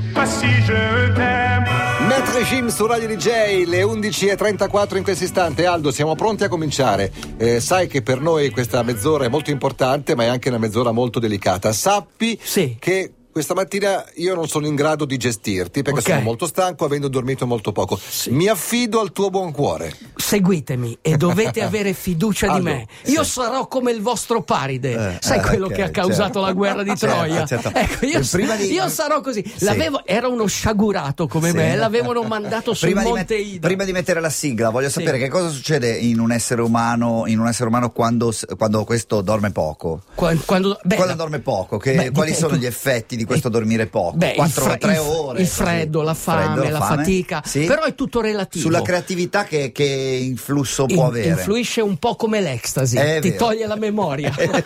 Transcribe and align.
sais 0.00 0.12
pas 0.12 0.26
si 0.26 0.46
je 0.66 1.12
t'aime. 1.14 1.66
Maître 2.08 2.42
Jim 2.48 2.68
su 2.68 2.86
Radio 2.86 3.06
DJ, 3.08 3.64
le 3.66 3.82
11.34 3.82 4.96
in 4.96 5.02
questo 5.02 5.24
istante. 5.24 5.66
Aldo, 5.66 5.90
siamo 5.90 6.14
pronti 6.14 6.44
a 6.44 6.48
cominciare. 6.48 7.12
Eh, 7.36 7.60
sai 7.60 7.86
che 7.86 8.02
per 8.02 8.20
noi 8.20 8.50
questa 8.50 8.82
mezz'ora 8.82 9.24
è 9.24 9.28
molto 9.28 9.50
importante, 9.50 10.14
ma 10.14 10.24
è 10.24 10.26
anche 10.26 10.48
una 10.48 10.58
mezz'ora 10.58 10.92
molto 10.92 11.18
delicata. 11.18 11.72
Sappi 11.72 12.38
Sì. 12.40 12.76
che 12.78 13.12
questa 13.38 13.54
mattina 13.54 14.04
io 14.16 14.34
non 14.34 14.48
sono 14.48 14.66
in 14.66 14.74
grado 14.74 15.04
di 15.04 15.16
gestirti 15.16 15.82
perché 15.82 16.00
Ok. 16.00 16.08
sono 16.08 16.20
molto 16.22 16.46
stanco 16.48 16.84
avendo 16.84 17.06
dormito 17.06 17.46
molto 17.46 17.70
poco. 17.70 17.98
Mi 18.30 18.48
affido 18.48 18.98
al 19.00 19.12
tuo 19.12 19.30
buon 19.30 19.52
cuore. 19.52 19.94
Seguitemi 20.16 20.98
e 21.00 21.16
dovete 21.16 21.62
avere 21.62 21.92
fiducia 21.92 22.52
di 22.54 22.60
me. 22.60 22.86
Io 23.04 23.22
sarò 23.22 23.68
come 23.68 23.92
il 23.92 24.02
vostro 24.02 24.42
paride. 24.42 25.18
Sai 25.20 25.38
eh, 25.38 25.42
quello 25.42 25.66
ok, 25.66 25.72
che 25.72 25.82
ha 25.82 25.90
causato 25.90 26.22
certo. 26.24 26.40
la 26.40 26.52
guerra 26.52 26.82
di 26.82 26.88
Certo, 26.98 27.06
Troia? 27.14 27.46
certo. 27.46 27.70
Ecco, 27.72 28.06
io, 28.06 28.18
E 28.18 28.26
prima 28.28 28.56
di- 28.56 28.72
io 28.72 28.88
sarò 28.88 29.20
così. 29.20 29.44
Sì. 29.56 29.64
L'avevo- 29.64 30.04
era 30.04 30.26
uno 30.26 30.46
sciagurato 30.46 31.28
come 31.28 31.50
Sì. 31.50 31.56
me, 31.56 31.76
l'avevano 31.76 32.22
mandato 32.22 32.74
sul 32.74 32.88
Prima 32.88 33.02
Monte 33.02 33.36
met- 33.36 33.46
Ida. 33.46 33.66
prima 33.68 33.84
di 33.84 33.92
mettere 33.92 34.20
la 34.20 34.30
sigla, 34.30 34.70
voglio 34.70 34.88
Sì. 34.88 34.94
sapere 34.98 35.18
che 35.18 35.28
cosa 35.28 35.48
succede 35.48 35.96
in 35.96 36.18
un 36.18 36.32
essere 36.32 36.60
umano, 36.62 37.22
in 37.26 37.38
un 37.38 37.46
essere 37.46 37.68
umano 37.68 37.90
quando, 37.90 38.32
quando 38.56 38.82
questo 38.84 39.20
dorme 39.20 39.52
poco. 39.52 40.02
Qua- 40.16 40.34
quando, 40.44 40.76
beh, 40.82 40.96
quando 40.96 41.14
dorme 41.14 41.38
poco, 41.38 41.78
che- 41.78 41.94
beh, 41.94 42.10
quali 42.10 42.34
sono 42.34 42.56
gli 42.56 42.66
effetti 42.66 43.14
di 43.16 43.24
questo 43.28 43.48
dormire 43.48 43.86
poco? 43.86 44.16
Beh, 44.16 44.30
il, 44.30 44.34
4 44.36 44.62
fre- 44.64 44.78
3 44.78 44.92
il- 44.92 44.98
ore. 44.98 45.40
il 45.40 45.46
freddo, 45.46 46.02
la 46.02 46.14
Freddo, 46.14 46.56
fame, 46.62 46.70
la, 46.70 46.80
fame? 46.80 46.96
fatica, 46.96 47.42
Sì? 47.44 47.64
però 47.66 47.82
è 47.84 47.94
tutto 47.94 48.20
relativo. 48.20 48.64
Sulla 48.64 48.82
creatività 48.82 49.44
che, 49.44 49.70
che 49.72 49.84
influsso 49.84 50.86
può 50.86 51.04
In- 51.04 51.08
avere. 51.10 51.28
influisce 51.28 51.80
un 51.80 51.96
po' 51.98 52.16
come 52.16 52.40
l'ecstasy, 52.40 52.96
È 52.96 53.18
ti 53.20 53.30
vero. 53.30 53.44
toglie 53.44 53.66
la 53.66 53.76
memoria. 53.76 54.32
Quindi 54.34 54.62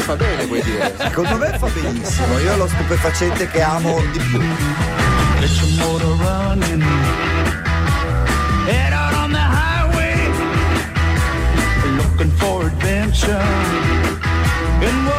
fa 0.00 0.14
bene, 0.16 0.46
vuoi 0.46 0.62
dire? 0.62 0.94
Secondo 0.98 1.36
me 1.36 1.58
fa 1.58 1.66
benissimo, 1.68 2.38
io 2.38 2.52
ho 2.52 2.56
lo 2.56 2.68
stupefacente 2.68 3.48
che 3.48 3.60
amo 3.62 4.00
di 4.12 4.18
più. 4.18 4.40
Get 5.40 5.50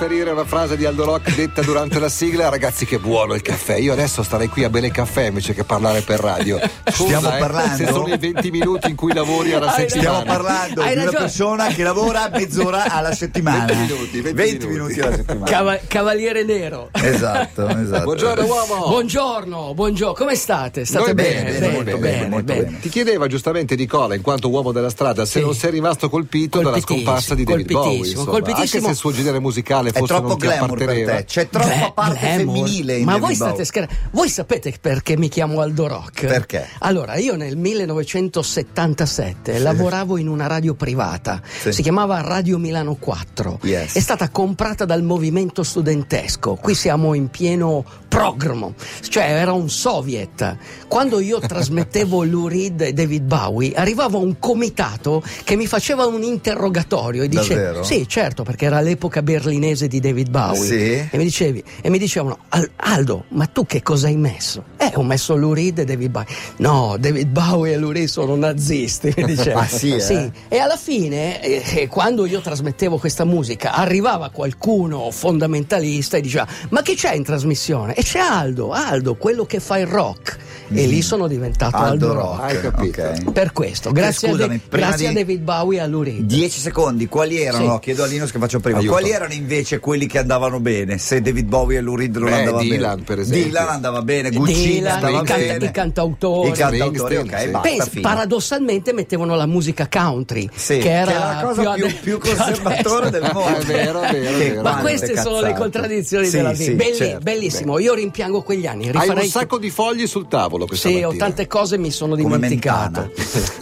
riferire 0.07 0.31
a 0.31 0.33
una 0.35 0.45
frase 0.45 0.77
di 0.77 0.85
Aldo 0.85 1.05
Rock 1.05 1.35
detta 1.35 1.63
durante 1.63 1.99
la 1.99 2.09
sigla. 2.09 2.49
Ragazzi, 2.49 2.87
che 2.87 2.99
buono 2.99 3.35
il 3.35 3.43
caffè. 3.43 3.75
Io 3.77 3.93
adesso 3.93 4.23
starei 4.23 4.49
qui 4.49 4.63
a 4.65 4.71
bere 4.71 4.87
il 4.87 4.93
caffè 4.93 5.27
invece 5.27 5.53
che 5.53 5.65
parlare 5.65 6.01
per 6.03 6.21
radio. 6.21 6.59
Scusa, 6.93 7.19
Stiamo 7.19 7.35
eh, 7.35 7.39
parlando? 7.39 7.77
Se 7.77 7.87
sono 7.87 8.15
i 8.15 8.17
20 8.19 8.51
minuti 8.51 8.89
in 8.91 8.97
cui 8.97 9.13
lavori 9.13 9.53
alla 9.53 9.75
Hai 9.75 9.89
settimana. 9.89 10.21
Stiamo 10.21 10.33
parlando 10.33 10.81
Hai 10.83 10.89
di 10.89 10.95
una 10.95 11.05
ragione. 11.05 11.25
persona 11.25 11.67
che 11.67 11.83
lavora 11.83 12.31
mezz'ora 12.33 12.85
alla 12.91 13.13
settimana. 13.15 13.65
20 13.65 13.93
minuti, 13.93 14.21
20 14.21 14.67
minuti. 14.67 15.01
alla 15.01 15.17
settimana. 15.17 15.45
Cava- 15.51 15.79
Cavaliere 15.87 16.45
nero. 16.45 16.89
Esatto, 16.93 17.67
esatto. 17.77 18.05
Buongiorno 18.05 18.45
uomo. 18.45 18.89
Buongiorno, 18.89 19.75
buongiorno, 19.75 20.15
come 20.15 20.35
state? 20.37 20.85
State 20.85 21.05
Noi 21.05 21.15
bene? 21.15 21.51
bene, 21.59 21.69
molto 21.73 21.99
bene, 21.99 22.29
molto 22.29 22.53
bene. 22.53 22.79
Ti 22.81 22.89
chiedeva 22.89 23.27
giustamente 23.27 23.75
Nicola, 23.75 24.15
in 24.15 24.23
quanto 24.23 24.49
uomo 24.49 24.71
della 24.73 24.91
strada, 24.91 25.25
se 25.25 25.39
Sì. 25.41 25.45
non 25.45 25.55
sei 25.55 25.71
rimasto 25.73 26.09
colpito 26.09 26.61
dalla 26.61 26.81
scomparsa 26.81 27.35
di 27.35 27.45
David 27.45 27.71
Bowie. 27.73 27.83
colpitissimo, 27.99 28.21
insomma. 28.21 28.55
Anche 28.57 28.67
se 28.81 28.89
il 28.89 28.95
suo 28.95 29.13
genere 29.13 29.41
musicale 29.41 29.93
È 29.97 29.99
forse 29.99 30.15
troppo 30.15 30.29
non 30.29 30.39
ti 30.39 30.47
glamour 30.47 30.79
per 30.79 31.05
te. 31.05 31.25
C'è 31.25 31.49
troppa 31.49 31.67
Gla- 31.75 31.91
parte 31.93 32.19
glamour. 32.21 32.37
femminile 32.57 32.97
in 32.99 33.05
Ma 33.05 33.19
voi 33.19 33.35
state 33.35 33.65
scherzando? 33.65 34.09
Voi 34.13 34.29
sapete 34.29 34.75
perché 34.81 35.17
mi 35.17 35.29
chiamo 35.29 35.61
Aldo 35.61 35.87
Rock? 35.87 36.27
Perché? 36.27 36.67
Allora, 36.81 37.17
io 37.17 37.37
nel 37.37 37.57
1977 37.57 39.59
lavoravo 39.59 40.17
in 40.17 40.29
una 40.29 40.47
radio 40.47 40.75
privata, 40.75 41.41
Sì. 41.61 41.73
si 41.73 41.83
chiamava 41.83 42.21
Radio 42.21 42.59
Milano 42.59 42.97
4. 42.97 43.59
Yes. 43.63 43.95
È 43.95 44.01
stata 44.01 44.29
comprata 44.31 44.85
dal 44.85 45.03
movimento 45.03 45.63
studentesco. 45.63 46.55
Qui 46.57 46.75
siamo 46.75 47.15
in 47.15 47.29
pieno 47.29 47.85
programma, 48.09 48.71
cioè 49.09 49.25
era 49.25 49.53
un 49.53 49.69
soviet. 49.69 50.57
Quando 50.89 51.21
io 51.21 51.39
trasmettevo 51.41 52.25
Lou 52.25 52.49
Reed 52.49 52.81
e 52.81 52.93
David 52.93 53.25
Bowie, 53.25 53.73
arrivava 53.75 54.17
un 54.19 54.39
comitato 54.39 55.23
che 55.45 55.57
mi 55.57 55.67
faceva 55.67 56.07
un 56.07 56.23
interrogatorio 56.23 57.23
e 57.23 57.29
dice 57.29 57.55
Davvero? 57.55 57.83
Sì, 57.83 58.07
certo, 58.09 58.43
perché 58.43 58.67
era 58.67 58.81
l'epoca 58.81 59.23
berlinese 59.23 59.86
di 59.89 60.01
David 60.01 60.31
Bowie. 60.31 60.61
Sì. 60.63 61.09
E 61.11 61.17
mi 61.19 61.25
dicevi, 61.25 61.63
e 61.81 61.91
mi 61.91 61.99
dicevano, 61.99 62.39
"Al- 62.49 62.71
Aldo, 62.77 63.25
ma 63.31 63.47
tu 63.47 63.65
che 63.67 63.83
cosa 63.83 64.07
hai 64.09 64.17
messo? 64.17 64.65
Eh, 64.87 64.93
ho 64.95 65.03
messo 65.03 65.37
Lou 65.37 65.53
Reed 65.55 65.79
e 65.81 65.85
David 65.85 66.11
Bowie. 66.11 66.27
No, 66.59 66.97
David 66.99 67.29
Bowie 67.29 67.73
e 67.73 67.77
Lou 67.77 67.91
Reed 67.93 68.09
sono 68.09 68.37
nazisti, 68.37 69.13
mi 69.17 69.25
dicevano. 69.35 69.61
Ah, 69.61 69.67
sì, 69.69 69.93
eh? 69.95 70.31
E 70.49 70.59
alla 70.59 70.77
fine, 70.77 71.43
eh, 71.43 71.63
eh, 71.75 71.87
quando 71.89 72.27
io 72.27 72.41
trasmettevo 72.41 72.99
questa 72.99 73.25
musica, 73.25 73.73
arrivava 73.75 74.31
qualcuno 74.31 75.11
fondamentalista 75.11 76.17
e 76.17 76.21
diceva, 76.21 76.47
ma 76.71 76.83
chi 76.83 76.95
c'è 76.95 77.15
in 77.15 77.23
trasmissione? 77.25 77.95
E 77.95 78.03
c'è 78.03 78.19
Aldo, 78.19 78.73
Aldo, 78.73 79.15
quello 79.17 79.45
che 79.47 79.61
fa 79.61 79.79
il 79.79 79.87
rock. 79.87 80.37
E 80.69 80.87
lì 80.87 81.01
sono 81.01 81.29
diventato 81.29 81.77
Aldo, 81.77 82.07
Mm. 82.07 82.11
Aldo 82.11 82.13
Rock. 82.13 82.43
Hai 82.43 82.61
capito. 82.61 83.03
ok. 83.03 83.31
Per 83.31 83.53
questo, 83.53 83.93
grazie, 83.93 84.29
scusami, 84.31 84.55
a, 84.55 84.59
De- 84.69 84.77
grazie 84.79 85.07
di- 85.07 85.13
a 85.13 85.13
David 85.13 85.41
Bowie 85.43 85.79
e 85.79 85.83
a 85.83 85.87
Lou 85.87 86.03
Reed. 86.03 86.23
Dieci 86.25 86.59
secondi, 86.59 87.07
quali 87.07 87.41
erano? 87.41 87.75
Sì. 87.75 87.81
Chiedo 87.81 88.03
a 88.03 88.07
Linus 88.07 88.33
che 88.33 88.39
faccio 88.41 88.59
prima. 88.59 88.79
Aiuto. 88.79 88.93
Quali 88.93 89.11
erano 89.11 89.33
invece 89.33 89.79
quelli 89.79 90.07
che 90.09 90.19
andavano 90.19 90.59
bene? 90.59 90.99
Se 90.99 91.21
David 91.21 91.47
Bowie 91.47 91.79
e 91.79 91.81
Lou 91.83 91.95
Reed 91.95 92.17
non 92.17 92.31
Beh, 92.31 92.33
andava 92.39 92.61
Dylan, 92.63 92.91
bene. 92.95 93.03
per 93.03 93.19
esempio. 93.21 93.45
Dylan 93.45 93.69
andava 93.69 94.03
bene, 94.03 94.31
Guccini 94.31 94.76
Dylan, 94.79 95.15
i, 95.15 95.23
canta- 95.25 95.65
i 95.67 95.71
cantautori. 95.71 96.49
I 96.49 96.53
cantautori, 96.53 97.17
ok, 97.17 97.39
sì. 97.41 97.49
basta. 97.49 97.69
Pensa, 97.69 97.85
fine. 97.87 98.01
paradossalmente 98.03 98.93
mettevano 98.93 99.35
la 99.35 99.47
musica 99.47 99.89
country, 99.89 100.49
Sì, 100.55 100.79
che 100.79 100.91
era 100.91 101.13
la 101.19 101.41
cosa 101.43 101.73
più, 101.75 101.87
più 101.87 102.19
più 102.19 102.19
conservatore 102.19 103.11
del 103.11 103.31
mondo. 103.33 103.45
È 103.59 103.65
vero, 103.65 104.01
è 104.03 104.13
vero, 104.13 104.29
è 104.37 104.39
Che 104.39 104.49
vero. 104.51 104.63
Ma 104.63 104.77
queste 104.77 105.17
sono 105.17 105.37
le 105.37 105.49
cazzate. 105.53 105.59
contraddizioni 105.61 106.27
Sì, 106.27 106.37
della 106.37 106.51
vita. 106.51 106.63
sì, 106.63 106.75
Belli- 106.75 106.95
certo, 106.97 107.19
bellissimo, 107.21 107.79
io 107.79 107.95
rimpiango 107.95 108.43
quegli 108.43 108.67
anni. 108.67 108.87
Hai 108.87 108.93
Rifarei 108.93 109.25
un 109.25 109.31
sacco 109.31 109.59
di 109.59 109.71
fogli 109.71 110.07
sul 110.07 110.29
tavolo 110.29 110.67
questa 110.67 110.89
Sì, 110.89 110.97
ho 111.03 111.09
mattina. 111.09 111.25
tante 111.25 111.47
cose 111.47 111.79
mi 111.79 111.91
sono 111.91 112.15
dimenticato. 112.15 113.11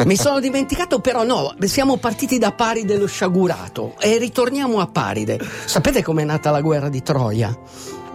mi 0.05 0.17
sono 0.17 0.41
dimenticato, 0.41 1.01
però 1.01 1.25
no, 1.25 1.55
siamo 1.65 1.97
partiti 1.97 2.39
da 2.39 2.53
Paride 2.53 2.97
lo 2.97 3.07
sciagurato 3.07 3.95
e 3.99 4.19
ritorniamo 4.19 4.81
a 4.81 4.87
Paride. 4.87 5.39
Sapete 5.65 6.03
com'è 6.03 6.25
nata 6.25 6.51
la 6.51 6.61
guerra 6.61 6.89
di 6.89 7.03
Troia? 7.03 7.57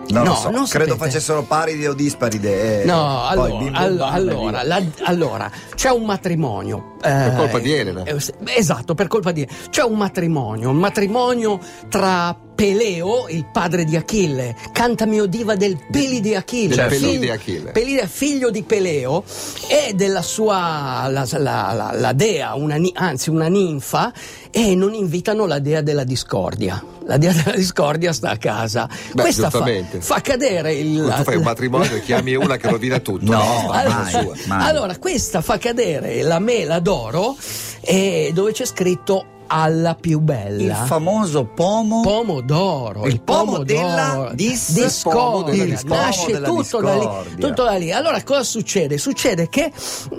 Non 0.09 0.23
No, 0.23 0.29
lo 0.31 0.35
so, 0.35 0.49
non 0.49 0.65
credo 0.67 0.91
sapete. 0.93 1.05
facessero 1.05 1.43
paride 1.43 1.87
o 1.87 1.93
disparide. 1.93 2.81
eh. 2.81 2.85
No, 2.85 3.27
Poi 3.33 3.51
allora, 3.51 3.57
bim 3.59 3.71
bam, 3.71 4.01
allora, 4.01 4.61
via. 4.63 4.63
la- 4.63 4.83
allora, 5.03 5.51
c'è 5.75 5.89
un 5.91 6.03
matrimonio. 6.05 6.95
Per 6.99 7.11
eh, 7.11 7.35
colpa 7.35 7.59
di 7.59 7.71
Elena. 7.73 8.03
eh, 8.03 8.17
esatto, 8.55 8.95
per 8.95 9.07
colpa 9.07 9.31
di 9.31 9.47
C'è 9.69 9.83
un 9.83 9.97
matrimonio, 9.97 10.69
un 10.69 10.77
matrimonio 10.77 11.59
tra 11.89 12.35
Peleo, 12.59 13.29
il 13.29 13.45
padre 13.45 13.85
di 13.85 13.95
Achille, 13.95 14.53
cantami 14.73 15.21
o 15.21 15.27
diva 15.27 15.55
del 15.55 15.77
Peli 15.89 16.19
di 16.19 16.35
Achille, 16.35 16.75
Pelì 16.87 16.97
figlio- 17.05 17.19
di 17.21 17.29
Achille. 17.29 17.71
Pelì- 17.71 18.01
figlio 18.05 18.49
di 18.49 18.63
Peleo 18.63 19.23
e 19.69 19.93
della 19.93 20.21
sua 20.21 21.07
la, 21.07 21.25
la- 21.37 21.71
la- 21.71 21.91
la 21.95 22.11
dea, 22.11 22.55
una, 22.55 22.75
anzi 22.95 23.29
una 23.29 23.47
ninfa, 23.47 24.11
e 24.51 24.75
non 24.75 24.93
invitano 24.93 25.45
la 25.45 25.59
dea 25.59 25.79
della 25.79 26.03
discordia. 26.03 26.83
La 27.05 27.15
dea 27.15 27.31
della 27.31 27.55
discordia 27.55 28.11
sta 28.11 28.31
a 28.31 28.37
casa. 28.37 28.89
Beh, 29.13 29.21
Questa 29.21 29.49
fa, 29.49 29.63
fa 29.99 30.19
cadere 30.19 30.73
il. 30.73 31.13
Tu 31.15 31.23
fai 31.23 31.37
un 31.37 31.43
matrimonio 31.43 31.95
e 31.95 32.01
chiami 32.01 32.35
una 32.35 32.57
che 32.57 32.67
rovina 32.69 32.99
tutto. 32.99 33.23
No, 33.31 33.67
Basta, 33.69 33.89
mai, 33.89 34.11
sua. 34.25 34.35
mai. 34.47 34.67
Allora, 34.69 34.97
questa 34.97 35.39
fa 35.39 35.57
cadere 35.57 36.23
la 36.23 36.39
mela 36.39 36.79
d'oro 36.79 37.37
eh, 37.79 38.31
dove 38.33 38.51
c'è 38.51 38.65
scritto 38.65 39.37
alla 39.51 39.95
più 39.95 40.19
bella. 40.19 40.61
Il 40.61 40.85
famoso 40.85 41.45
pomo. 41.45 42.01
Pomodoro, 42.01 43.05
Il 43.05 43.13
il, 43.13 43.21
pomo 43.21 43.63
della 43.63 44.29
dis- 44.33 45.01
pomo 45.03 45.41
della 45.43 45.63
discordia, 45.63 45.65
dis- 45.65 45.83
nasce 45.83 46.31
della 46.31 46.47
tutto 46.47 46.81
da, 46.81 46.93
lì, 46.93 46.99
discordia. 46.99 47.47
tutto 47.47 47.63
da 47.63 47.73
lì. 47.75 47.91
Allora 47.91 48.23
cosa 48.23 48.43
succede? 48.43 48.97
Succede 48.97 49.49
che 49.49 49.71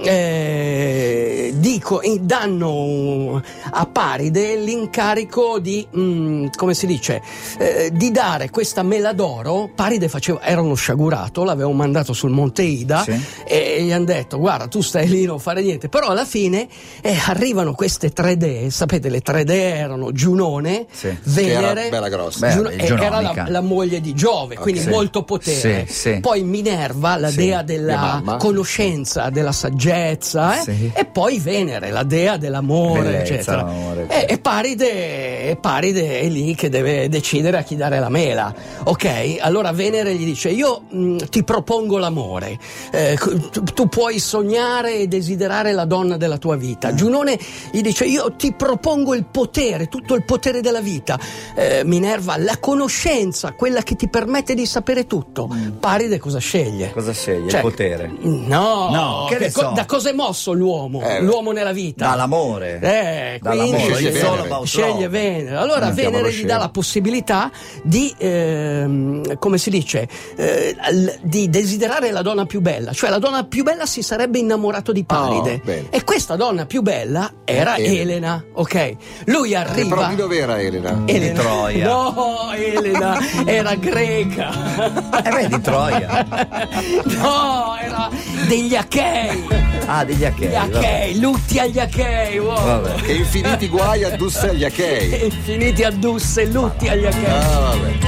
eh, 0.03 1.53
dico, 1.57 2.01
danno 2.21 3.43
a 3.71 3.87
Paride 3.87 4.57
l'incarico 4.57 5.59
di, 5.59 5.87
mm, 5.97 6.47
come 6.57 6.75
si 6.75 6.87
dice, 6.87 7.23
eh, 7.59 7.91
di 7.93 8.11
dare 8.11 8.51
questa 8.51 8.83
mela 8.83 9.13
d'oro. 9.13 9.71
Paride 9.75 10.09
faceva, 10.09 10.43
era 10.43 10.61
uno 10.61 10.75
sciagurato, 10.75 11.45
l'avevo 11.45 11.73
mandato 11.73 12.13
sul 12.13 12.31
Monte 12.31 12.63
Ida 12.63 13.03
Sì. 13.03 13.19
e 13.47 13.83
gli 13.83 13.93
hanno 13.93 14.05
detto 14.05 14.39
guarda 14.39 14.67
tu 14.67 14.81
stai 14.81 15.09
lì 15.09 15.25
non 15.25 15.39
fare 15.39 15.63
niente 15.63 15.89
però 15.89 16.09
alla 16.09 16.25
fine 16.25 16.67
eh, 17.01 17.17
arrivano 17.27 17.73
queste 17.75 18.11
tre 18.11 18.37
dee 18.37 18.71
sapete 18.71 19.09
le 19.09 19.20
tre 19.23 19.45
dee 19.45 19.75
erano 19.77 20.13
Giunone 20.13 20.87
Sì. 20.91 21.17
Venere 21.25 21.73
Che 21.75 21.81
era 21.81 21.89
bella 21.91 22.09
grossa. 22.09 22.47
Beh, 22.47 22.53
Giuno- 22.53 22.69
è 22.69 22.83
eh, 22.83 22.87
era 22.87 23.21
la, 23.21 23.45
la 23.49 23.61
moglie 23.61 24.01
di 24.01 24.15
Giove 24.15 24.57
quindi 24.57 24.81
Sì. 24.81 24.89
molto 24.89 25.23
potere 25.23 25.87
Sì, 25.89 25.93
sì. 25.93 26.21
poi 26.21 26.43
Minerva 26.43 27.17
la 27.17 27.31
Sì. 27.31 27.37
dea 27.37 27.63
della 27.63 28.23
conoscenza 28.39 29.31
della 29.31 29.53
saggezza 29.53 30.59
eh? 30.61 30.63
Sì. 30.63 30.91
e 30.95 31.05
poi 31.05 31.39
Venere 31.39 31.91
la 31.91 32.03
dea 32.03 32.37
dell'amore 32.37 33.03
Bellezza, 33.03 33.33
eccetera 33.35 33.57
l'amore, 33.63 34.07
e, 34.09 34.27
e 34.29 34.39
Paride, 34.39 35.49
e 35.51 35.57
Paride 35.61 36.21
è 36.21 36.29
lì 36.29 36.55
che 36.55 36.69
deve 36.69 37.09
decidere 37.09 37.59
a 37.59 37.63
chi 37.63 37.77
dare 37.77 37.99
la 37.99 38.09
mela 38.09 38.55
ok 38.85 39.37
allora 39.41 39.73
Venere 39.73 40.15
gli 40.15 40.25
dice 40.25 40.49
io 40.51 40.83
mh, 40.89 41.17
ti 41.31 41.43
propongo 41.45 41.99
l'amore 41.99 42.59
Eh, 42.93 43.17
tu, 43.51 43.63
tu 43.63 43.89
puoi 43.89 44.19
sognare 44.19 44.97
e 44.99 45.07
desiderare 45.09 45.73
la 45.73 45.85
donna 45.85 46.17
della 46.17 46.39
tua 46.39 46.55
Eh. 46.55 46.59
vita 46.59 46.95
Giunone 46.95 47.39
gli 47.71 47.81
dice 47.81 48.05
io 48.05 48.33
ti 48.37 48.53
propongo 48.53 49.10
avevo 49.11 49.15
il 49.15 49.25
potere, 49.31 49.87
tutto 49.89 50.15
il 50.15 50.25
potere 50.25 50.61
della 50.61 50.81
vita. 50.81 51.19
Eh, 51.55 51.83
Minerva, 51.85 52.37
la 52.39 52.57
conoscenza, 52.59 53.53
quella 53.53 53.83
che 53.83 53.97
ti 53.97 54.09
permette 54.09 54.55
di 54.55 54.67
sapere 54.67 55.07
tutto. 55.07 55.49
Paride 55.79 56.19
cosa 56.19 56.39
sceglie? 56.39 56.91
Cosa 56.93 57.13
sceglie? 57.13 57.49
Cioè, 57.51 57.61
il 57.61 57.67
potere. 57.67 58.11
No, 58.21 58.89
No, 58.91 59.27
che 59.29 59.51
co- 59.51 59.61
so. 59.61 59.73
da 59.75 59.85
cosa 59.87 60.11
è 60.11 60.13
mosso 60.13 60.53
l'uomo? 60.53 61.03
Eh, 61.03 61.21
l'uomo 61.21 61.53
nella 61.53 61.73
vita? 61.73 62.09
Dall'amore. 62.09 62.79
Eh, 62.81 63.39
Dall'amore. 63.41 63.77
quindi 63.77 63.95
Sceglie 63.95 64.11
Venere. 64.11 64.67
sceglie. 64.67 65.09
Venere. 65.09 65.57
Allora 65.57 65.87
Mettiamolo 65.89 66.23
Venere 66.25 66.33
gli 66.43 66.45
dà 66.47 66.57
la 66.59 66.69
possibilità 66.69 67.51
di, 67.83 68.15
ehm, 68.17 69.39
come 69.39 69.59
si 69.59 69.71
dice, 69.71 70.09
eh, 70.37 70.77
di 71.23 71.49
desiderare 71.49 72.11
la 72.11 72.23
donna 72.23 72.47
più 72.47 72.61
bella. 72.61 72.93
Cioè 72.93 73.11
la 73.11 73.19
donna 73.19 73.45
più 73.45 73.63
bella 73.65 73.87
si 73.87 74.03
sarebbe 74.03 74.39
innamorato 74.39 74.93
di 74.93 75.05
Paride. 75.05 75.61
Oh, 75.65 75.71
e 75.91 76.05
questa 76.05 76.37
donna 76.37 76.67
più 76.67 76.83
bella 76.83 77.33
era 77.45 77.77
Elena. 77.77 78.01
Elena, 78.01 78.45
ok? 78.55 78.97
Lui 79.27 79.55
arriva... 79.55 79.95
però 79.95 80.09
di 80.09 80.17
dove 80.17 80.39
era 80.39 80.61
Elena? 80.61 81.03
Elena. 81.07 81.27
Di 81.27 81.33
Troia. 81.33 81.89
No, 81.89 82.53
Elena 82.55 83.19
era 83.45 83.75
greca. 83.75 84.51
Eh 85.23 85.31
beh, 85.31 85.49
di 85.49 85.61
Troia. 85.61 86.27
no, 87.05 87.77
era 87.81 88.09
degli 88.47 88.75
Achei. 88.75 89.47
Ah, 89.87 90.05
degli 90.05 90.19
Gli 90.19 90.25
Achei. 90.25 90.49
vabbè. 90.49 90.77
Achei, 90.77 91.21
lutti 91.21 91.59
agli 91.59 91.79
Achei. 91.79 92.39
wow. 92.39 92.65
Vabbè. 92.65 92.95
Che 93.03 93.13
infiniti 93.13 93.69
guai 93.69 94.05
addusse 94.05 94.51
agli 94.51 94.65
Achei. 94.65 95.25
Infiniti 95.25 95.83
addusse, 95.85 96.45
lutti 96.47 96.89
agli 96.89 97.07
Achei. 97.07 97.25
Ah, 97.25 97.59
vabbè. 97.61 97.99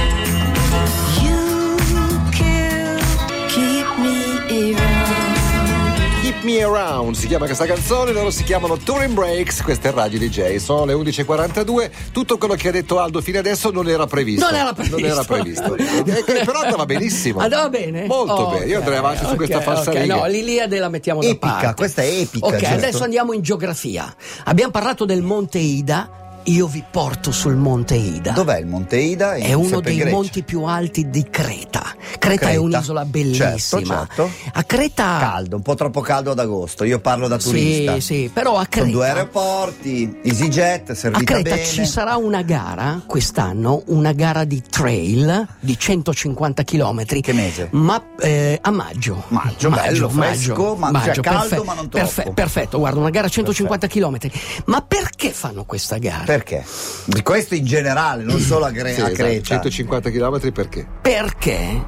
Me 6.43 6.61
Around 6.61 7.15
si 7.15 7.27
chiama 7.27 7.45
questa 7.45 7.65
canzone, 7.65 8.11
loro 8.11 8.29
si 8.29 8.43
chiamano 8.43 8.75
Touring 8.75 9.13
Breaks, 9.13 9.61
questa 9.61 9.87
è 9.87 9.91
Radio 9.93 10.19
DJ, 10.19 10.57
sono 10.57 10.83
le 10.83 10.93
11.42, 10.93 11.89
tutto 12.11 12.37
quello 12.37 12.55
che 12.55 12.67
ha 12.67 12.71
detto 12.71 12.99
Aldo 12.99 13.21
fino 13.21 13.39
adesso 13.39 13.71
non 13.71 13.87
era 13.87 14.05
previsto. 14.07 14.45
Non 14.45 14.55
era 14.55 14.73
previsto. 14.73 14.99
Non 14.99 15.09
era 15.09 15.23
previsto. 15.23 15.75
Eh, 15.75 16.23
eh, 16.27 16.43
però 16.45 16.59
andava 16.61 16.85
benissimo. 16.85 17.39
Andava 17.39 17.69
bene? 17.69 18.07
Molto 18.07 18.33
Ok, 18.33 18.53
bene, 18.55 18.65
io 18.65 18.79
andrei 18.79 18.97
avanti 18.97 19.23
su 19.23 19.31
ok, 19.31 19.35
questa 19.37 19.57
ok. 19.57 19.63
falsariga. 19.63 20.15
No, 20.17 20.25
l'Iliade 20.25 20.79
la 20.79 20.89
mettiamo 20.89 21.21
da 21.21 21.27
Epica, 21.27 21.47
parte. 21.47 21.73
questa 21.75 22.01
è 22.01 22.07
epica, 22.07 22.45
Ok, 22.45 22.59
certo. 22.59 22.75
adesso 22.75 23.03
andiamo 23.03 23.31
in 23.31 23.41
geografia. 23.41 24.13
Abbiamo 24.43 24.71
parlato 24.71 25.05
del 25.05 25.21
Monte 25.21 25.59
Ida. 25.59 26.17
Io 26.47 26.67
vi 26.67 26.83
porto 26.89 27.31
sul 27.31 27.55
Monte 27.55 27.95
Ida. 27.95 28.31
Dov'è 28.33 28.59
il 28.59 28.65
Monte 28.67 28.97
Ida? 28.97 29.37
In- 29.37 29.45
È 29.45 29.53
uno 29.53 29.79
dei 29.79 29.95
Grecia. 29.95 30.15
monti 30.15 30.43
più 30.43 30.63
alti 30.63 31.09
di 31.09 31.25
Creta. 31.29 31.81
Creta, 32.19 32.19
Creta. 32.19 32.49
è 32.49 32.55
un'isola 32.57 33.05
bellissima. 33.05 33.47
Certo, 33.57 33.85
certo. 33.85 34.29
A 34.53 34.63
Creta. 34.63 35.17
Caldo, 35.19 35.55
un 35.55 35.61
po' 35.61 35.75
troppo 35.75 36.01
caldo 36.01 36.31
ad 36.31 36.39
agosto. 36.39 36.83
Io 36.83 36.99
parlo 36.99 37.27
da 37.29 37.37
turista. 37.37 37.93
Sì, 37.93 38.01
sì, 38.01 38.31
però 38.33 38.57
a 38.57 38.65
Creta. 38.65 38.81
Con 38.83 38.91
due 38.91 39.07
aeroporti, 39.07 40.19
EasyJet, 40.21 40.89
A 40.89 40.95
servita 40.95 41.23
Creta 41.33 41.55
bene. 41.55 41.65
ci 41.65 41.85
sarà 41.85 42.17
una 42.17 42.41
gara 42.41 43.01
quest'anno, 43.05 43.83
una 43.87 44.11
gara 44.11 44.43
di 44.43 44.61
trail 44.69 45.47
di 45.59 45.77
150 45.77 46.63
km. 46.63 47.05
Che 47.21 47.33
mese? 47.33 47.67
Ma 47.71 48.01
eh, 48.19 48.59
a 48.61 48.71
maggio. 48.71 49.23
Maggio, 49.29 49.69
bello, 49.69 50.09
fresco, 50.09 50.75
ma- 50.75 50.91
cioè 51.03 51.19
caldo, 51.21 51.63
ma 51.63 51.73
non 51.73 51.89
troppo. 51.89 52.33
perfetto, 52.33 52.79
guarda, 52.79 52.99
una 52.99 53.09
gara 53.11 53.27
a 53.27 53.29
150 53.29 53.87
km. 53.87 54.17
Ma 54.65 54.81
perché 54.81 55.29
fanno 55.31 55.63
questa 55.63 55.97
gara? 55.97 56.31
Perché? 56.33 56.65
Di 57.05 57.21
questo 57.21 57.53
in 57.53 57.63
generale, 57.63 58.23
non 58.23 58.39
solo 58.39 58.65
a, 58.65 58.71
Gre- 58.71 58.93
Sì, 58.95 59.01
a 59.01 59.05
esatto, 59.09 59.23
Creta. 59.23 59.43
150 59.43 60.09
km 60.09 60.51
perché? 60.51 60.87
Perché 60.99 61.83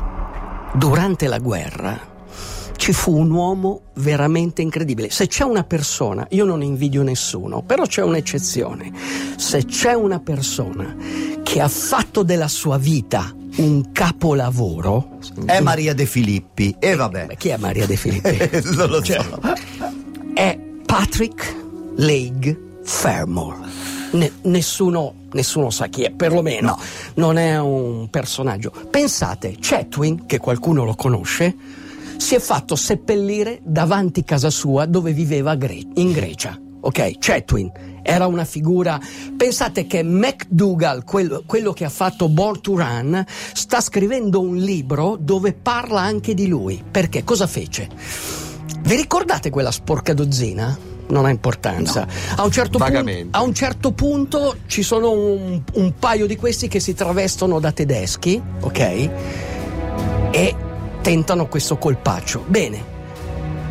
durante 0.76 1.26
la 1.28 1.40
guerra 1.40 2.14
ci 2.76 2.94
fu 2.94 3.18
un 3.18 3.32
uomo 3.32 3.86
veramente 3.96 4.62
incredibile. 4.62 5.10
Se 5.10 5.26
c'è 5.26 5.44
una 5.46 5.64
persona, 5.64 6.28
io 6.30 6.46
non 6.46 6.62
invidio 6.62 7.02
nessuno, 7.02 7.64
però 7.64 7.86
c'è 7.88 8.04
un'eccezione. 8.04 8.92
Se 9.38 9.66
c'è 9.66 9.94
una 9.94 10.20
persona 10.20 10.96
che 11.42 11.60
ha 11.60 11.68
fatto 11.68 12.22
della 12.22 12.48
sua 12.48 12.78
vita 12.78 13.34
un 13.58 13.92
capolavoro, 13.94 15.18
È 15.46 15.60
Maria 15.62 15.96
De 15.96 16.06
Filippi. 16.06 16.76
E 16.78 16.94
vabbè. 16.96 17.26
Beh, 17.28 17.36
chi 17.38 17.50
è 17.50 17.58
Maria 17.58 17.88
De 17.88 17.96
Filippi? 17.96 18.38
non 18.76 18.90
lo 18.90 19.02
Cioè, 19.02 19.24
so. 19.24 19.40
è 20.36 20.56
Patrick 20.86 21.56
Leigh 21.96 22.56
Fermor. 22.84 23.85
Ne- 24.16 24.32
nessuno, 24.44 25.14
nessuno 25.34 25.70
sa 25.70 25.88
chi 25.88 26.04
è, 26.04 26.12
perlomeno 26.12 26.68
No. 26.68 26.80
non 27.16 27.38
è 27.38 27.60
un 27.60 28.08
personaggio. 28.10 28.72
Pensate, 28.90 29.58
Chetwin, 29.60 30.26
che 30.26 30.38
qualcuno 30.40 30.84
lo 30.86 30.96
conosce, 30.96 31.56
si 32.18 32.36
è 32.36 32.40
fatto 32.40 32.76
seppellire 32.76 33.60
davanti 33.64 34.24
casa 34.24 34.50
sua 34.50 34.86
dove 34.86 35.12
viveva 35.12 35.56
Gre- 35.56 35.86
in 35.96 36.12
Grecia. 36.12 36.58
Ok, 36.80 37.18
Chetwin 37.18 37.72
era 38.04 38.28
una 38.28 38.46
figura. 38.46 39.00
Pensate 39.36 39.88
che 39.88 40.04
McDougall, 40.04 41.04
quello, 41.04 41.44
quello 41.46 41.74
che 41.74 41.84
ha 41.84 41.90
fatto 41.90 42.30
Born 42.30 42.62
to 42.62 42.78
Run, 42.78 43.26
sta 43.54 43.82
scrivendo 43.82 44.40
un 44.40 44.56
libro 44.58 45.18
dove 45.20 45.54
parla 45.54 46.02
anche 46.02 46.36
di 46.36 46.48
lui. 46.48 46.82
Perché? 46.90 47.24
Cosa 47.24 47.48
fece? 47.48 47.90
Vi 48.82 48.96
ricordate 48.96 49.50
quella 49.50 49.72
sporca 49.72 50.14
dozzina? 50.14 50.78
Non 51.08 51.26
ha 51.26 51.30
importanza. 51.30 52.08
A, 52.36 52.44
un 52.44 52.52
certo 52.52 52.78
pun- 52.78 52.88
Vagamente. 52.88 53.38
a 53.38 53.42
un 53.42 53.54
certo 53.54 53.92
punto 53.92 54.56
ci 54.68 54.82
sono 54.82 55.12
un, 55.12 55.62
un 55.74 55.94
paio 56.00 56.26
di 56.26 56.36
questi 56.36 56.68
che 56.68 56.80
si 56.80 56.94
travestono 56.94 57.60
da 57.60 57.72
tedeschi, 57.72 58.42
ok? 58.62 59.10
E 60.32 60.56
tentano 61.02 61.48
questo 61.48 61.78
colpaccio. 61.78 62.44
Bene, 62.48 62.84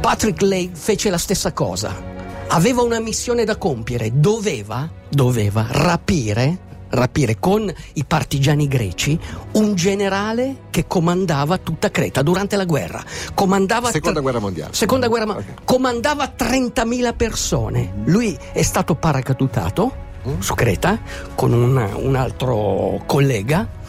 Patrick 0.00 0.42
Lake 0.42 0.70
fece 0.74 1.10
la 1.10 1.18
stessa 1.18 1.52
cosa. 1.52 2.12
Aveva 2.48 2.82
una 2.82 3.00
missione 3.00 3.44
da 3.44 3.56
compiere, 3.56 4.10
doveva, 4.14 4.88
doveva 5.08 5.66
rapire, 5.68 6.58
rapire 6.94 7.38
con 7.38 7.72
i 7.94 8.04
partigiani 8.04 8.66
greci 8.66 9.18
un 9.52 9.74
generale 9.74 10.62
che 10.70 10.86
comandava 10.86 11.58
tutta 11.58 11.90
Creta 11.90 12.22
durante 12.22 12.56
la 12.56 12.64
guerra. 12.64 13.02
Comandava 13.34 13.90
Seconda 13.90 14.20
guerra 14.20 14.38
mondiale. 14.38 14.72
Seconda 14.72 15.08
guerra 15.08 15.26
mondiale. 15.26 15.52
Ok. 15.52 15.64
Comandava 15.64 16.34
30.000 16.36 17.16
persone. 17.16 17.92
Lui 18.04 18.36
è 18.52 18.62
stato 18.62 18.94
paracadutato 18.94 20.02
su 20.38 20.54
Creta 20.54 20.98
con 21.34 21.52
un, 21.52 21.76
un 21.96 22.16
altro 22.16 23.02
collega 23.06 23.82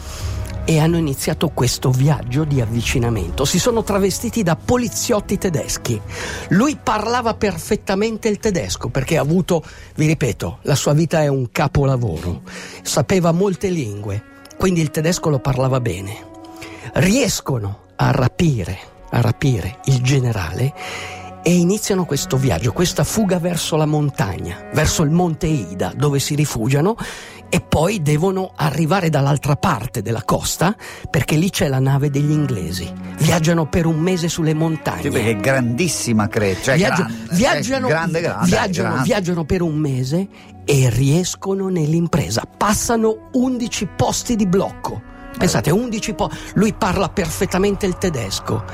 e 0.68 0.80
hanno 0.80 0.98
iniziato 0.98 1.50
questo 1.50 1.92
viaggio 1.92 2.42
di 2.42 2.60
avvicinamento. 2.60 3.44
Si 3.44 3.60
sono 3.60 3.84
travestiti 3.84 4.42
da 4.42 4.56
poliziotti 4.56 5.38
tedeschi. 5.38 5.98
Lui 6.48 6.76
parlava 6.82 7.34
perfettamente 7.34 8.28
il 8.28 8.38
tedesco 8.38 8.88
perché 8.88 9.16
ha 9.16 9.20
avuto, 9.20 9.62
vi 9.94 10.06
ripeto, 10.06 10.58
la 10.62 10.74
sua 10.74 10.92
vita 10.92 11.22
è 11.22 11.28
un 11.28 11.50
capolavoro. 11.52 12.42
Sapeva 12.82 13.30
molte 13.30 13.68
lingue, 13.68 14.22
quindi 14.58 14.80
il 14.80 14.90
tedesco 14.90 15.30
lo 15.30 15.38
parlava 15.38 15.80
bene. 15.80 16.34
Riescono 16.94 17.82
a 17.94 18.10
rapire, 18.10 18.78
a 19.10 19.20
rapire 19.20 19.78
il 19.84 20.02
generale 20.02 20.74
e 21.46 21.54
iniziano 21.54 22.06
questo 22.06 22.36
viaggio, 22.36 22.72
questa 22.72 23.04
fuga 23.04 23.38
verso 23.38 23.76
la 23.76 23.86
montagna, 23.86 24.66
verso 24.72 25.04
il 25.04 25.10
monte 25.10 25.46
Ida, 25.46 25.92
dove 25.94 26.18
si 26.18 26.34
rifugiano 26.34 26.96
e 27.48 27.60
poi 27.60 28.02
devono 28.02 28.52
arrivare 28.56 29.08
dall'altra 29.08 29.56
parte 29.56 30.02
della 30.02 30.22
costa 30.24 30.74
perché 31.10 31.36
lì 31.36 31.50
c'è 31.50 31.68
la 31.68 31.78
nave 31.78 32.10
degli 32.10 32.30
inglesi. 32.30 32.90
Viaggiano 33.18 33.68
per 33.68 33.86
un 33.86 33.98
mese 33.98 34.28
sulle 34.28 34.54
montagne. 34.54 35.02
Sì, 35.02 35.10
perché 35.10 35.30
è 35.30 35.36
grandissima 35.36 36.28
Creta. 36.28 36.60
Cioè 36.62 36.76
Viaggia- 36.76 37.04
grande, 37.04 37.34
viaggiano, 37.34 37.86
grande, 37.88 38.20
grande, 38.20 38.46
viaggiano, 38.46 38.88
grande. 38.88 39.04
viaggiano 39.04 39.44
per 39.44 39.62
un 39.62 39.76
mese 39.76 40.28
e 40.64 40.90
riescono 40.90 41.68
nell'impresa. 41.68 42.42
Passano 42.56 43.28
11 43.32 43.88
posti 43.96 44.36
di 44.36 44.46
blocco. 44.46 45.00
Pensate, 45.38 45.70
11 45.70 46.14
posti. 46.14 46.36
Lui 46.54 46.72
parla 46.72 47.08
perfettamente 47.08 47.86
il 47.86 47.98
tedesco. 47.98 48.64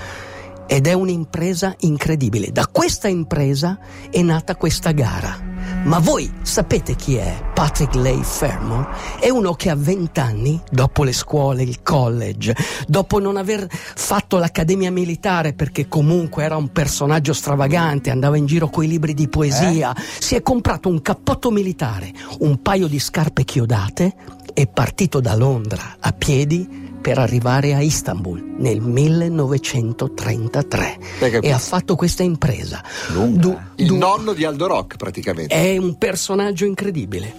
Ed 0.66 0.86
è 0.86 0.92
un'impresa 0.92 1.74
incredibile. 1.80 2.50
Da 2.50 2.66
questa 2.66 3.08
impresa 3.08 3.78
è 4.10 4.22
nata 4.22 4.56
questa 4.56 4.92
gara. 4.92 5.50
Ma 5.84 5.98
voi 5.98 6.32
sapete 6.42 6.94
chi 6.94 7.16
è 7.16 7.42
Patrick 7.52 7.94
Leigh 7.94 8.22
Fermor? 8.22 8.88
È 9.18 9.28
uno 9.28 9.54
che 9.54 9.68
a 9.70 9.74
20 9.74 10.20
anni, 10.20 10.60
dopo 10.70 11.04
le 11.04 11.12
scuole, 11.12 11.62
il 11.62 11.82
college, 11.82 12.54
dopo 12.86 13.18
non 13.18 13.36
aver 13.36 13.66
fatto 13.68 14.38
l'accademia 14.38 14.90
militare 14.90 15.52
perché 15.54 15.88
comunque 15.88 16.44
era 16.44 16.56
un 16.56 16.70
personaggio 16.70 17.32
stravagante, 17.32 18.10
andava 18.10 18.36
in 18.36 18.46
giro 18.46 18.68
coi 18.68 18.86
libri 18.86 19.14
di 19.14 19.28
poesia, 19.28 19.94
si 20.18 20.34
è 20.34 20.42
comprato 20.42 20.88
un 20.88 21.02
cappotto 21.02 21.50
militare, 21.50 22.12
un 22.40 22.62
paio 22.62 22.86
di 22.86 22.98
scarpe 22.98 23.44
chiodate 23.44 24.14
e 24.54 24.66
partito 24.66 25.20
da 25.20 25.34
Londra 25.34 25.96
a 25.98 26.12
piedi 26.12 26.90
per 27.02 27.18
arrivare 27.18 27.74
a 27.74 27.80
Istanbul 27.82 28.54
nel 28.58 28.80
1933 28.80 30.98
Hai 31.20 31.30
capito? 31.30 31.40
e 31.46 31.52
ha 31.52 31.58
fatto 31.58 31.96
questa 31.96 32.22
impresa. 32.22 32.82
Lunga. 33.12 33.40
Du- 33.40 33.58
Il 33.76 33.86
du- 33.88 33.98
nonno 33.98 34.32
di 34.32 34.44
Aldo 34.44 34.66
Rock 34.68 34.96
praticamente. 34.96 35.54
è 35.54 35.76
un 35.76 35.98
personaggio 35.98 36.64
incredibile 36.64 37.34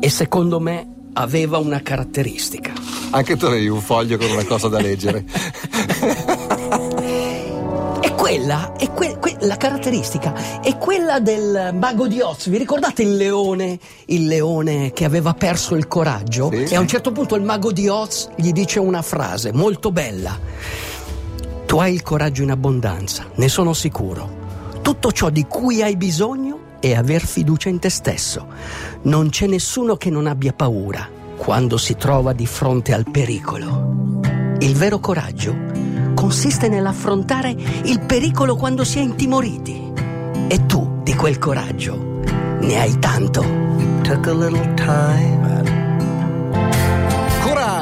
e 0.00 0.08
secondo 0.08 0.60
me 0.60 0.86
aveva 1.14 1.58
una 1.58 1.82
caratteristica. 1.82 2.72
Anche 3.10 3.36
tu 3.36 3.44
avevi 3.46 3.66
un 3.68 3.80
foglio 3.80 4.16
con 4.16 4.30
una 4.30 4.44
cosa 4.44 4.68
da 4.68 4.80
leggere. 4.80 5.24
Quella 8.34 8.72
è 8.76 8.90
que- 8.90 9.16
que- 9.20 9.36
la 9.42 9.56
caratteristica 9.56 10.60
è 10.60 10.76
quella 10.76 11.20
del 11.20 11.70
mago 11.72 12.08
di 12.08 12.20
Oz. 12.20 12.48
Vi 12.48 12.58
ricordate 12.58 13.02
il 13.02 13.14
leone? 13.14 13.78
Il 14.06 14.26
leone 14.26 14.92
che 14.92 15.04
aveva 15.04 15.34
perso 15.34 15.76
il 15.76 15.86
coraggio? 15.86 16.50
Sì. 16.50 16.64
E 16.64 16.74
a 16.74 16.80
un 16.80 16.88
certo 16.88 17.12
punto 17.12 17.36
il 17.36 17.42
mago 17.42 17.70
di 17.70 17.86
Oz 17.86 18.30
gli 18.34 18.50
dice 18.50 18.80
una 18.80 19.02
frase 19.02 19.52
molto 19.52 19.92
bella. 19.92 20.36
Tu 21.64 21.76
hai 21.78 21.94
il 21.94 22.02
coraggio 22.02 22.42
in 22.42 22.50
abbondanza, 22.50 23.26
ne 23.36 23.48
sono 23.48 23.72
sicuro. 23.72 24.28
Tutto 24.82 25.12
ciò 25.12 25.30
di 25.30 25.46
cui 25.46 25.80
hai 25.80 25.96
bisogno 25.96 26.58
è 26.80 26.92
aver 26.92 27.24
fiducia 27.24 27.68
in 27.68 27.78
te 27.78 27.88
stesso. 27.88 28.48
Non 29.02 29.28
c'è 29.28 29.46
nessuno 29.46 29.94
che 29.94 30.10
non 30.10 30.26
abbia 30.26 30.52
paura 30.52 31.08
quando 31.36 31.76
si 31.76 31.94
trova 31.94 32.32
di 32.32 32.46
fronte 32.46 32.92
al 32.92 33.08
pericolo. 33.08 33.92
Il 34.58 34.74
vero 34.74 34.98
coraggio 34.98 35.83
consiste 36.24 36.68
nell'affrontare 36.68 37.50
il 37.50 38.00
pericolo 38.00 38.56
quando 38.56 38.82
si 38.82 38.98
è 38.98 39.02
intimoriti. 39.02 39.92
E 40.48 40.64
tu 40.64 41.00
di 41.02 41.14
quel 41.14 41.36
coraggio 41.36 42.22
ne 42.60 42.80
hai 42.80 42.98
tanto. 42.98 43.44
Took 44.00 44.26
a 44.28 44.32
little 44.32 44.74
time. 44.74 45.43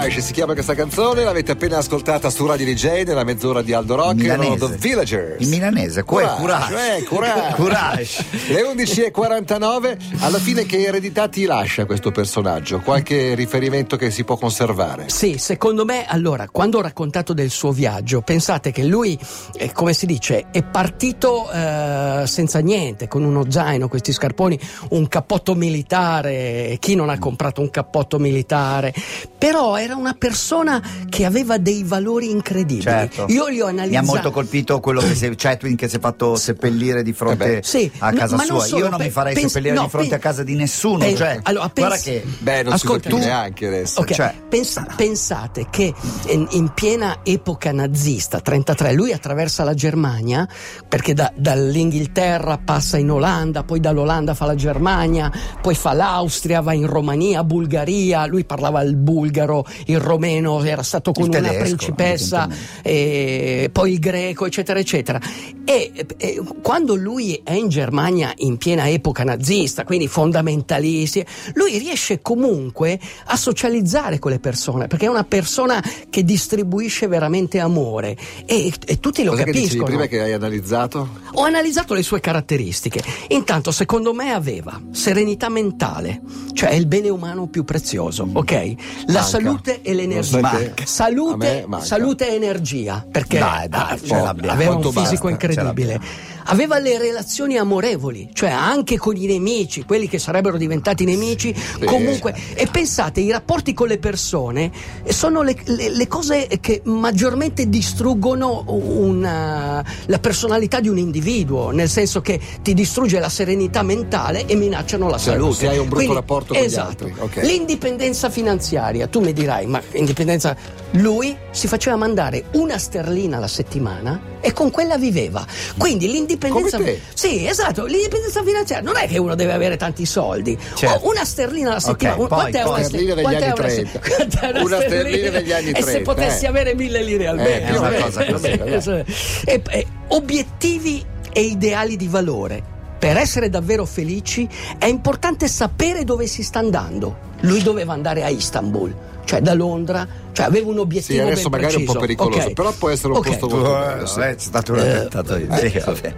Courage 0.02 0.20
si 0.20 0.32
chiama 0.32 0.54
questa 0.54 0.74
canzone, 0.74 1.22
l'avete 1.22 1.52
appena 1.52 1.76
ascoltata 1.78 2.28
su 2.28 2.44
Radio 2.44 2.66
DJ 2.66 3.04
nella 3.04 3.22
mezz'ora 3.22 3.62
di 3.62 3.72
Aldo 3.72 3.94
Rock, 3.94 4.14
Milanese. 4.14 4.56
The 4.56 4.76
Villagers. 4.76 5.40
Il 5.40 5.48
milanese, 5.48 6.02
que, 6.02 6.28
courage. 6.38 6.96
eh, 6.96 7.04
courage. 7.04 7.54
Courage. 7.54 8.24
Le 8.48 8.62
11.49, 8.62 9.96
alla 10.18 10.38
fine 10.38 10.66
che 10.66 10.82
eredità 10.82 11.28
ti 11.28 11.44
lascia 11.44 11.84
questo 11.84 12.10
personaggio? 12.10 12.80
Qualche 12.80 13.36
riferimento 13.36 13.96
che 13.96 14.10
si 14.10 14.24
può 14.24 14.36
conservare? 14.36 15.08
Sì, 15.08 15.38
secondo 15.38 15.84
me, 15.84 16.04
allora, 16.08 16.48
quando 16.48 16.78
ho 16.78 16.82
raccontato 16.82 17.32
del 17.32 17.50
suo 17.50 17.70
viaggio, 17.70 18.22
pensate 18.22 18.72
che 18.72 18.82
lui, 18.82 19.16
eh, 19.54 19.70
come 19.70 19.92
si 19.92 20.06
dice, 20.06 20.46
è 20.50 20.64
partito 20.64 21.48
eh, 21.52 22.24
senza 22.26 22.58
niente, 22.58 23.06
con 23.06 23.22
uno 23.22 23.48
zaino, 23.48 23.86
questi 23.86 24.12
scarponi, 24.12 24.58
un 24.90 25.06
cappotto 25.06 25.54
militare. 25.54 26.76
Chi 26.80 26.96
non 26.96 27.08
ha 27.08 27.18
comprato 27.20 27.60
un 27.60 27.70
cappotto 27.70 28.18
militare? 28.18 28.92
Però 29.38 29.76
era 29.76 29.91
una 29.92 30.14
persona 30.14 30.82
che 31.08 31.24
aveva 31.24 31.58
dei 31.58 31.82
valori 31.84 32.30
incredibili. 32.30 32.82
Certo. 32.82 33.26
Io 33.28 33.46
li 33.48 33.60
ho 33.60 33.66
Mi 33.66 33.70
analizzati. 33.72 34.04
ha 34.04 34.08
molto 34.08 34.30
colpito 34.30 34.80
quello 34.80 35.00
che 35.00 35.14
si, 35.14 35.32
Chatwin 35.36 35.76
che 35.76 35.88
si 35.88 35.96
è 35.96 36.00
fatto 36.00 36.36
seppellire 36.36 37.02
di 37.02 37.12
fronte 37.12 37.58
Eh. 37.58 37.62
Sì, 37.62 37.90
a 37.98 38.10
no, 38.10 38.16
casa 38.18 38.36
non 38.36 38.44
sua. 38.46 38.64
solo, 38.64 38.84
Io 38.84 38.88
non 38.90 38.98
pe- 38.98 39.04
mi 39.04 39.10
farei 39.10 39.34
pens- 39.34 39.46
seppellire 39.48 39.74
no, 39.74 39.82
di 39.84 39.88
fronte 39.88 40.08
pen- 40.08 40.18
a 40.18 40.20
casa 40.20 40.42
di 40.42 40.54
nessuno. 40.54 40.98
pen- 40.98 41.16
cioè, 41.16 41.38
allora, 41.42 41.70
guarda 41.74 41.94
pens- 41.94 42.02
che 42.02 42.24
Beh, 42.38 42.62
non 42.62 42.72
Ascolta, 42.72 42.78
si 42.78 42.86
può 42.86 42.98
più 42.98 43.10
tu- 43.10 43.16
neanche 43.18 43.66
adesso. 43.66 44.00
Ok, 44.00 44.12
Cioè- 44.12 44.34
pens- 44.48 44.82
pensate 44.96 45.66
che 45.70 45.92
in, 46.28 46.46
in 46.50 46.70
piena 46.74 47.18
epoca 47.22 47.72
nazista, 47.72 48.40
33, 48.40 48.92
lui 48.92 49.12
attraversa 49.12 49.64
la 49.64 49.74
Germania 49.74 50.46
perché 50.88 51.14
da- 51.14 51.32
dall'Inghilterra 51.36 52.58
passa 52.58 52.96
in 52.98 53.10
Olanda, 53.10 53.64
poi 53.64 53.80
dall'Olanda 53.80 54.34
fa 54.34 54.46
la 54.46 54.54
Germania, 54.54 55.30
poi 55.60 55.74
fa 55.74 55.92
l'Austria, 55.92 56.60
va 56.60 56.72
in 56.72 56.86
Romania, 56.86 57.42
Bulgaria, 57.44 58.26
lui 58.26 58.44
parlava 58.44 58.82
il 58.82 58.96
bulgaro, 58.96 59.66
il 59.86 59.98
romeno, 59.98 60.62
era 60.62 60.82
stato 60.82 61.12
con 61.12 61.24
Il 61.24 61.30
una 61.30 61.48
tedesco, 61.48 61.64
principessa, 61.64 62.48
e 62.82 63.70
poi 63.72 63.92
il 63.92 63.98
greco, 63.98 64.46
eccetera, 64.46 64.78
eccetera. 64.78 65.20
E, 65.64 65.92
e 66.16 66.40
quando 66.62 66.94
lui 66.94 67.40
è 67.44 67.52
in 67.52 67.68
Germania 67.68 68.32
in 68.38 68.56
piena 68.56 68.88
epoca 68.88 69.24
nazista, 69.24 69.84
quindi 69.84 70.08
fondamentalisti, 70.08 71.24
lui 71.54 71.78
riesce 71.78 72.20
comunque 72.20 72.98
a 73.26 73.36
socializzare 73.36 74.18
con 74.18 74.30
le 74.30 74.38
persone, 74.38 74.86
perché 74.86 75.06
è 75.06 75.08
una 75.08 75.24
persona 75.24 75.82
che 76.10 76.24
distribuisce 76.24 77.06
veramente 77.06 77.58
amore 77.58 78.16
e, 78.46 78.72
e 78.86 79.00
tutti 79.00 79.22
lo 79.22 79.32
Cosa 79.32 79.44
che 79.44 79.52
capiscono. 79.52 79.84
prima 79.84 80.06
che 80.06 80.20
hai 80.20 80.32
analizzato? 80.32 81.08
Ho 81.32 81.42
analizzato 81.42 81.94
le 81.94 82.02
sue 82.02 82.20
caratteristiche. 82.20 83.02
Intanto, 83.28 83.70
secondo 83.70 84.12
me, 84.12 84.32
aveva 84.32 84.80
serenità 84.90 85.48
mentale, 85.48 86.20
cioè 86.52 86.72
il 86.72 86.86
bene 86.86 87.08
umano 87.08 87.46
più 87.46 87.64
prezioso, 87.64 88.28
ok? 88.32 88.52
La 88.52 88.64
Manca. 89.06 89.22
salute 89.22 89.71
e 89.80 89.94
Lo 89.94 90.00
l'energia. 90.00 90.74
Salute, 90.84 91.66
salute 91.80 92.28
e 92.28 92.34
energia, 92.34 93.04
perché 93.10 93.38
Dai, 93.38 93.68
dai, 93.68 93.80
ah, 93.80 93.96
ce 93.98 94.06
cioè, 94.06 94.20
l'abbiamo. 94.20 94.52
aveva 94.52 94.74
un 94.74 94.82
fisico 94.82 95.28
basta, 95.28 95.46
incredibile. 95.46 96.00
Aveva 96.46 96.78
le 96.78 96.98
relazioni 96.98 97.56
amorevoli, 97.56 98.30
cioè 98.32 98.50
anche 98.50 98.98
con 98.98 99.16
i 99.16 99.26
nemici, 99.26 99.84
quelli 99.84 100.08
che 100.08 100.18
sarebbero 100.18 100.56
diventati 100.56 101.04
nemici, 101.04 101.54
comunque. 101.84 102.34
E 102.54 102.66
pensate, 102.70 103.20
i 103.20 103.30
rapporti 103.30 103.72
con 103.74 103.88
le 103.88 103.98
persone 103.98 104.70
sono 105.08 105.42
le, 105.42 105.56
le- 105.64 105.90
le 105.90 106.06
cose 106.08 106.48
che 106.60 106.82
maggiormente 106.84 107.68
distruggono 107.68 108.64
una- 108.68 109.84
la 110.06 110.18
personalità 110.18 110.80
di 110.80 110.88
un 110.88 110.98
individuo, 110.98 111.70
nel 111.70 111.88
senso 111.88 112.20
che 112.20 112.40
ti 112.62 112.74
distrugge 112.74 113.18
la 113.18 113.28
serenità 113.28 113.82
mentale 113.82 114.46
e 114.46 114.54
minacciano 114.54 115.08
la 115.08 115.18
Certo, 115.18 115.40
salute. 115.52 115.56
se 115.58 115.68
hai 115.68 115.78
un 115.78 115.84
brutto 115.84 115.96
Quindi, 115.96 116.14
rapporto 116.14 116.54
con 116.54 116.62
gli 116.62 116.66
esatto. 116.66 117.04
altri, 117.04 117.14
ok. 117.18 117.36
L'indipendenza 117.42 118.30
finanziaria, 118.30 119.06
tu 119.06 119.20
mi 119.20 119.32
dirai, 119.32 119.66
ma 119.66 119.80
indipendenza. 119.92 120.56
Lui 120.96 121.36
si 121.50 121.68
faceva 121.68 121.96
mandare 121.96 122.44
una 122.52 122.76
sterlina 122.78 123.38
alla 123.38 123.48
settimana 123.48 124.20
e 124.42 124.52
con 124.52 124.70
quella 124.70 124.98
viveva. 124.98 125.46
Quindi 125.78 126.10
l'indipendenza. 126.10 126.78
Sì, 127.14 127.46
esatto, 127.46 127.86
l'indipendenza 127.86 128.42
finanziaria 128.42 128.84
non 128.84 129.00
è 129.00 129.06
che 129.08 129.18
uno 129.18 129.34
deve 129.34 129.52
avere 129.52 129.76
tanti 129.78 130.04
soldi. 130.04 130.58
Certo. 130.74 131.06
Oh, 131.06 131.10
una 131.10 131.24
sterlina 131.24 131.70
alla 131.70 131.80
settimana. 131.80 132.16
poi, 132.16 132.26
quant'è 132.28 132.62
poi. 132.62 132.70
una 132.74 132.82
Sterlina 132.82 133.14
degli 133.14 133.24
anni 133.26 133.36
una- 133.44 133.52
30. 133.52 133.98
quant'è 133.98 134.60
Una 134.62 134.80
sterlina 134.80 135.30
degli 135.30 135.52
anni 135.52 135.70
E 135.70 135.82
se 135.82 135.90
30, 135.92 136.12
potessi 136.12 136.44
eh. 136.44 136.48
avere 136.48 136.74
mille 136.74 137.02
lire 137.02 137.26
al 137.28 137.36
mese. 137.36 137.60
più 137.66 137.76
o 137.76 137.80
vabbè. 137.80 137.98
meno, 137.98 138.08
più 138.10 138.34
o 138.34 138.38
meno, 138.40 138.80
dai. 138.80 139.04
E- 139.44 139.62
e 139.70 139.86
obiettivi 140.08 141.04
e 141.32 141.40
ideali 141.40 141.96
di 141.96 142.08
valore. 142.08 142.62
Per 143.02 143.16
essere 143.16 143.50
davvero 143.50 143.84
felici 143.84 144.48
è 144.78 144.86
importante 144.86 145.48
sapere 145.48 146.04
dove 146.04 146.28
si 146.28 146.44
sta 146.44 146.60
andando. 146.60 147.16
Lui 147.40 147.60
doveva 147.60 147.94
andare 147.94 148.22
a 148.22 148.28
Istanbul, 148.28 148.94
cioè 149.24 149.40
da 149.40 149.54
Londra, 149.54 150.06
cioè 150.30 150.46
aveva 150.46 150.68
un 150.68 150.74
Sì, 150.74 150.78
obiettivo 150.80 151.22
adesso 151.24 151.48
ben 151.48 151.60
magari 151.62 151.74
è 151.74 151.78
un 151.78 151.84
po' 151.84 151.92
preciso. 151.94 152.06
pericoloso, 152.16 152.46
Ok. 152.46 152.52
però 152.52 152.72
può 152.78 152.88
essere 152.90 153.08
un 153.12 153.18
Ok. 153.18 153.26
posto 153.26 153.48
molto 153.48 153.70
bello. 153.72 154.06
sì. 154.06 154.20
Eh, 154.20 154.34
c'è 154.36 154.38
stato 154.38 154.72
un 154.74 154.78
attentato 154.78 155.36
io. 155.36 155.56
Sì, 155.56 155.82
vabbè. 155.84 156.14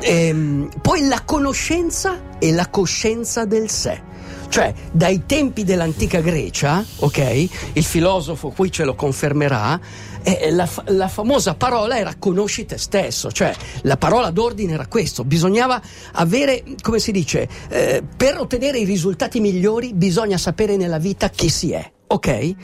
Ehm, 0.00 0.68
poi 0.82 1.06
la 1.08 1.22
conoscenza 1.24 2.20
e 2.38 2.52
la 2.52 2.66
coscienza 2.68 3.46
del 3.46 3.70
sé. 3.70 4.02
Cioè, 4.48 4.72
dai 4.92 5.26
tempi 5.26 5.62
dell'antica 5.62 6.20
Grecia, 6.20 6.84
ok? 7.00 7.48
Il 7.74 7.84
filosofo 7.84 8.48
qui 8.50 8.72
ce 8.72 8.84
lo 8.84 8.94
confermerà, 8.94 9.78
eh, 10.22 10.50
la, 10.50 10.68
la 10.86 11.08
famosa 11.08 11.54
parola 11.54 11.98
era 11.98 12.14
conosci 12.18 12.64
te 12.64 12.78
stesso, 12.78 13.30
cioè 13.30 13.54
la 13.82 13.96
parola 13.96 14.30
d'ordine 14.30 14.72
era 14.72 14.86
questo, 14.86 15.24
bisognava 15.24 15.80
avere, 16.12 16.64
come 16.82 16.98
si 16.98 17.12
dice, 17.12 17.48
eh, 17.68 18.02
per 18.16 18.38
ottenere 18.38 18.78
i 18.78 18.84
risultati 18.84 19.38
migliori 19.40 19.92
bisogna 19.92 20.38
sapere 20.38 20.76
nella 20.76 20.98
vita 20.98 21.28
chi 21.28 21.48
si 21.48 21.72
è, 21.72 21.90
ok? 22.06 22.54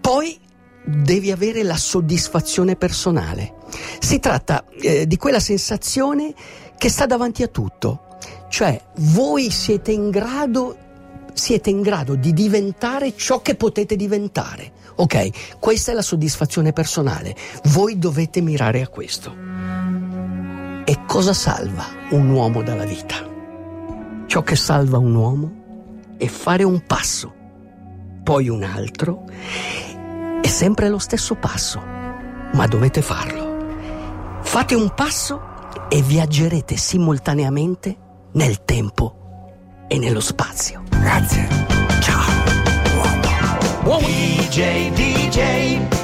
Poi 0.00 0.38
devi 0.84 1.30
avere 1.30 1.62
la 1.62 1.76
soddisfazione 1.76 2.76
personale. 2.76 3.54
Si 4.00 4.18
tratta 4.18 4.64
eh, 4.80 5.06
di 5.06 5.16
quella 5.16 5.40
sensazione 5.40 6.34
che 6.78 6.88
sta 6.88 7.06
davanti 7.06 7.42
a 7.42 7.48
tutto, 7.48 8.16
cioè 8.48 8.80
voi 8.96 9.50
siete 9.50 9.92
in 9.92 10.10
grado 10.10 10.76
siete 11.34 11.70
in 11.70 11.82
grado 11.82 12.14
di 12.14 12.32
diventare 12.32 13.16
ciò 13.16 13.40
che 13.40 13.54
potete 13.54 13.96
diventare. 13.96 14.72
Ok, 14.96 15.58
questa 15.58 15.92
è 15.92 15.94
la 15.94 16.02
soddisfazione 16.02 16.72
personale. 16.72 17.34
Voi 17.64 17.98
dovete 17.98 18.40
mirare 18.40 18.82
a 18.82 18.88
questo. 18.88 19.34
E 20.84 20.98
cosa 21.06 21.32
salva 21.32 21.84
un 22.10 22.28
uomo 22.30 22.62
dalla 22.62 22.84
vita? 22.84 23.28
Ciò 24.26 24.42
che 24.42 24.56
salva 24.56 24.98
un 24.98 25.14
uomo 25.14 25.52
è 26.16 26.26
fare 26.26 26.64
un 26.64 26.84
passo, 26.86 27.32
poi 28.22 28.48
un 28.48 28.62
altro 28.62 29.24
è 30.40 30.46
sempre 30.46 30.88
lo 30.88 30.98
stesso 30.98 31.34
passo, 31.34 31.80
ma 32.52 32.66
dovete 32.66 33.02
farlo. 33.02 34.38
Fate 34.42 34.74
un 34.74 34.92
passo 34.94 35.40
e 35.88 36.02
viaggerete 36.02 36.76
simultaneamente 36.76 37.96
nel 38.32 38.64
tempo 38.64 39.19
e 39.92 39.98
nello 39.98 40.20
spazio. 40.20 40.84
Grazie. 40.88 41.48
Ciao. 42.00 42.22
DJ, 44.50 44.90
DJ. 44.92 46.00